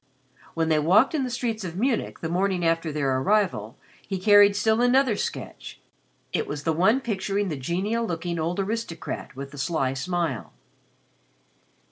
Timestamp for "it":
6.33-6.47